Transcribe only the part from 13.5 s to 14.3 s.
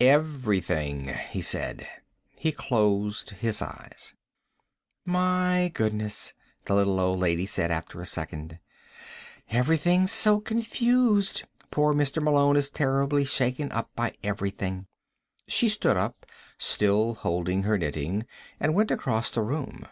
up by